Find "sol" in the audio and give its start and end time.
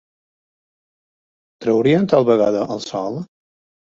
2.87-3.21